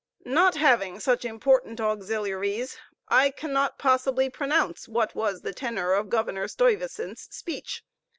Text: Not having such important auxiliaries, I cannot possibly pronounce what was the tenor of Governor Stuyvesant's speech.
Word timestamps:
Not 0.25 0.55
having 0.55 0.99
such 0.99 1.25
important 1.25 1.79
auxiliaries, 1.79 2.75
I 3.07 3.29
cannot 3.29 3.77
possibly 3.77 4.31
pronounce 4.31 4.87
what 4.87 5.13
was 5.13 5.41
the 5.43 5.53
tenor 5.53 5.93
of 5.93 6.09
Governor 6.09 6.47
Stuyvesant's 6.47 7.27
speech. 7.29 7.83